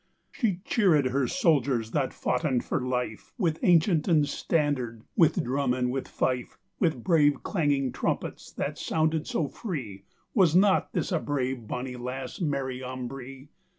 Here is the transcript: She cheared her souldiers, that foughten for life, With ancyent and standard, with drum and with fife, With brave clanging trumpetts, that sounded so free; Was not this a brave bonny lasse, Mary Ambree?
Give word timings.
She 0.31 0.61
cheared 0.65 1.05
her 1.05 1.27
souldiers, 1.27 1.91
that 1.91 2.11
foughten 2.11 2.61
for 2.61 2.81
life, 2.81 3.33
With 3.37 3.61
ancyent 3.61 4.07
and 4.07 4.27
standard, 4.27 5.03
with 5.15 5.43
drum 5.43 5.75
and 5.75 5.91
with 5.91 6.07
fife, 6.07 6.57
With 6.79 7.03
brave 7.03 7.43
clanging 7.43 7.91
trumpetts, 7.91 8.51
that 8.53 8.79
sounded 8.79 9.27
so 9.27 9.47
free; 9.47 10.05
Was 10.33 10.55
not 10.55 10.93
this 10.93 11.11
a 11.11 11.19
brave 11.19 11.67
bonny 11.67 11.97
lasse, 11.97 12.41
Mary 12.41 12.83
Ambree? 12.83 13.49